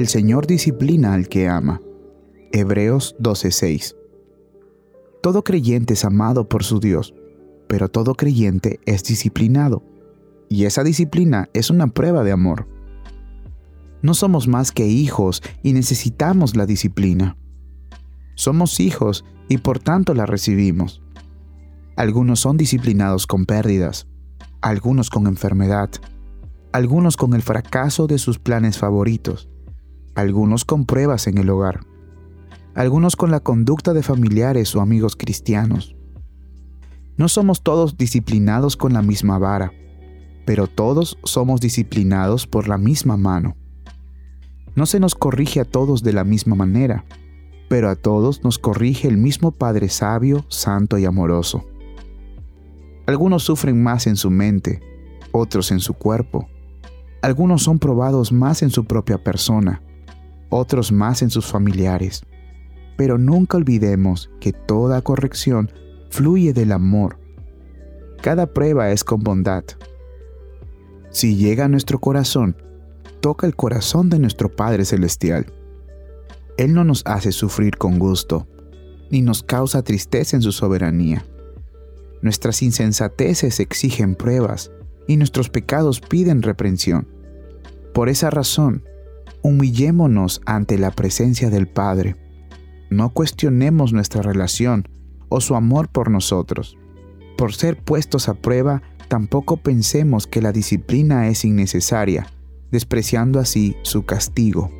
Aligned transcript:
El 0.00 0.08
Señor 0.08 0.46
disciplina 0.46 1.12
al 1.12 1.28
que 1.28 1.46
ama. 1.46 1.82
Hebreos 2.52 3.16
12:6. 3.18 3.96
Todo 5.22 5.44
creyente 5.44 5.92
es 5.92 6.06
amado 6.06 6.48
por 6.48 6.64
su 6.64 6.80
Dios, 6.80 7.14
pero 7.68 7.90
todo 7.90 8.14
creyente 8.14 8.80
es 8.86 9.04
disciplinado. 9.04 9.82
Y 10.48 10.64
esa 10.64 10.84
disciplina 10.84 11.50
es 11.52 11.68
una 11.68 11.88
prueba 11.88 12.24
de 12.24 12.32
amor. 12.32 12.66
No 14.00 14.14
somos 14.14 14.48
más 14.48 14.72
que 14.72 14.86
hijos 14.86 15.42
y 15.62 15.74
necesitamos 15.74 16.56
la 16.56 16.64
disciplina. 16.64 17.36
Somos 18.36 18.80
hijos 18.80 19.26
y 19.50 19.58
por 19.58 19.80
tanto 19.80 20.14
la 20.14 20.24
recibimos. 20.24 21.02
Algunos 21.96 22.40
son 22.40 22.56
disciplinados 22.56 23.26
con 23.26 23.44
pérdidas, 23.44 24.06
algunos 24.62 25.10
con 25.10 25.26
enfermedad, 25.26 25.90
algunos 26.72 27.18
con 27.18 27.34
el 27.34 27.42
fracaso 27.42 28.06
de 28.06 28.16
sus 28.16 28.38
planes 28.38 28.78
favoritos, 28.78 29.50
algunos 30.14 30.64
con 30.64 30.86
pruebas 30.86 31.26
en 31.26 31.38
el 31.38 31.50
hogar, 31.50 31.80
algunos 32.74 33.16
con 33.16 33.30
la 33.30 33.40
conducta 33.40 33.92
de 33.92 34.02
familiares 34.02 34.74
o 34.74 34.80
amigos 34.80 35.16
cristianos. 35.16 35.96
No 37.16 37.28
somos 37.28 37.62
todos 37.62 37.96
disciplinados 37.96 38.76
con 38.76 38.92
la 38.92 39.02
misma 39.02 39.38
vara, 39.38 39.72
pero 40.46 40.66
todos 40.66 41.18
somos 41.24 41.60
disciplinados 41.60 42.46
por 42.46 42.68
la 42.68 42.78
misma 42.78 43.16
mano. 43.16 43.56
No 44.74 44.86
se 44.86 45.00
nos 45.00 45.14
corrige 45.14 45.60
a 45.60 45.64
todos 45.64 46.02
de 46.02 46.12
la 46.12 46.24
misma 46.24 46.54
manera, 46.54 47.04
pero 47.68 47.88
a 47.88 47.96
todos 47.96 48.42
nos 48.42 48.58
corrige 48.58 49.08
el 49.08 49.16
mismo 49.16 49.52
Padre 49.52 49.88
sabio, 49.88 50.44
santo 50.48 50.98
y 50.98 51.04
amoroso. 51.04 51.64
Algunos 53.06 53.42
sufren 53.42 53.82
más 53.82 54.06
en 54.06 54.16
su 54.16 54.30
mente, 54.30 54.80
otros 55.32 55.70
en 55.72 55.80
su 55.80 55.94
cuerpo. 55.94 56.48
Algunos 57.22 57.62
son 57.62 57.78
probados 57.78 58.32
más 58.32 58.62
en 58.62 58.70
su 58.70 58.86
propia 58.86 59.22
persona, 59.22 59.82
otros 60.50 60.92
más 60.92 61.22
en 61.22 61.30
sus 61.30 61.46
familiares. 61.46 62.22
Pero 62.96 63.16
nunca 63.16 63.56
olvidemos 63.56 64.30
que 64.40 64.52
toda 64.52 65.00
corrección 65.00 65.70
fluye 66.10 66.52
del 66.52 66.72
amor. 66.72 67.18
Cada 68.20 68.46
prueba 68.52 68.90
es 68.90 69.02
con 69.02 69.22
bondad. 69.22 69.64
Si 71.10 71.36
llega 71.36 71.64
a 71.64 71.68
nuestro 71.68 71.98
corazón, 71.98 72.56
toca 73.20 73.46
el 73.46 73.56
corazón 73.56 74.10
de 74.10 74.18
nuestro 74.18 74.54
Padre 74.54 74.84
Celestial. 74.84 75.46
Él 76.58 76.74
no 76.74 76.84
nos 76.84 77.02
hace 77.06 77.32
sufrir 77.32 77.78
con 77.78 77.98
gusto, 77.98 78.46
ni 79.10 79.22
nos 79.22 79.42
causa 79.42 79.82
tristeza 79.82 80.36
en 80.36 80.42
su 80.42 80.52
soberanía. 80.52 81.24
Nuestras 82.22 82.62
insensateces 82.62 83.60
exigen 83.60 84.14
pruebas 84.14 84.70
y 85.06 85.16
nuestros 85.16 85.48
pecados 85.48 86.00
piden 86.00 86.42
reprensión. 86.42 87.08
Por 87.94 88.08
esa 88.08 88.30
razón, 88.30 88.84
humillémonos 89.42 90.40
ante 90.46 90.78
la 90.78 90.90
presencia 90.90 91.50
del 91.50 91.68
Padre. 91.68 92.16
No 92.90 93.10
cuestionemos 93.10 93.92
nuestra 93.92 94.22
relación 94.22 94.88
o 95.28 95.40
su 95.40 95.54
amor 95.54 95.88
por 95.88 96.10
nosotros. 96.10 96.76
Por 97.36 97.54
ser 97.54 97.76
puestos 97.76 98.28
a 98.28 98.34
prueba, 98.34 98.82
tampoco 99.08 99.56
pensemos 99.56 100.26
que 100.26 100.42
la 100.42 100.52
disciplina 100.52 101.28
es 101.28 101.44
innecesaria 101.44 102.26
despreciando 102.70 103.40
así 103.40 103.76
su 103.82 104.04
castigo. 104.04 104.70